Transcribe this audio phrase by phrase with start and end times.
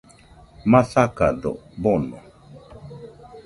[0.71, 1.51] Masakado
[1.81, 2.17] bono